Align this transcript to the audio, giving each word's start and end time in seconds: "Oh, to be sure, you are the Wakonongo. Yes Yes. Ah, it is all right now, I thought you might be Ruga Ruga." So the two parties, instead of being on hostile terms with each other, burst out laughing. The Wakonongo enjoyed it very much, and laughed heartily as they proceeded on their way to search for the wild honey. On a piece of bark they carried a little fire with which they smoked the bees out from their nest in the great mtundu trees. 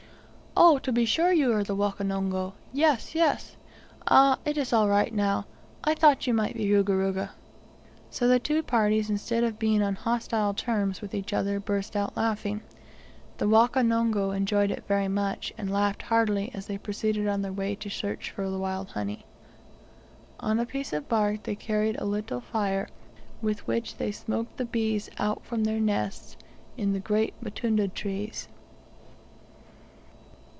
"Oh, 0.53 0.79
to 0.79 0.91
be 0.91 1.05
sure, 1.05 1.31
you 1.31 1.53
are 1.53 1.63
the 1.63 1.75
Wakonongo. 1.75 2.53
Yes 2.73 3.15
Yes. 3.15 3.55
Ah, 4.05 4.37
it 4.43 4.57
is 4.57 4.73
all 4.73 4.89
right 4.89 5.11
now, 5.13 5.45
I 5.85 5.93
thought 5.95 6.27
you 6.27 6.33
might 6.33 6.55
be 6.57 6.69
Ruga 6.71 6.93
Ruga." 6.93 7.29
So 8.09 8.27
the 8.27 8.37
two 8.37 8.61
parties, 8.61 9.09
instead 9.09 9.45
of 9.45 9.57
being 9.57 9.81
on 9.81 9.95
hostile 9.95 10.53
terms 10.53 11.01
with 11.01 11.15
each 11.15 11.31
other, 11.31 11.61
burst 11.61 11.95
out 11.95 12.17
laughing. 12.17 12.59
The 13.37 13.47
Wakonongo 13.47 14.31
enjoyed 14.31 14.71
it 14.71 14.83
very 14.89 15.07
much, 15.07 15.53
and 15.57 15.71
laughed 15.71 16.01
heartily 16.03 16.51
as 16.53 16.67
they 16.67 16.77
proceeded 16.77 17.29
on 17.29 17.41
their 17.43 17.53
way 17.53 17.73
to 17.75 17.89
search 17.89 18.29
for 18.31 18.49
the 18.49 18.59
wild 18.59 18.89
honey. 18.89 19.25
On 20.41 20.59
a 20.59 20.65
piece 20.65 20.91
of 20.91 21.07
bark 21.07 21.43
they 21.43 21.55
carried 21.55 21.95
a 21.95 22.03
little 22.05 22.41
fire 22.41 22.89
with 23.41 23.65
which 23.67 23.95
they 23.95 24.11
smoked 24.11 24.57
the 24.57 24.65
bees 24.65 25.09
out 25.17 25.45
from 25.45 25.63
their 25.63 25.79
nest 25.79 26.43
in 26.75 26.91
the 26.91 26.99
great 26.99 27.33
mtundu 27.41 27.93
trees. 27.93 28.49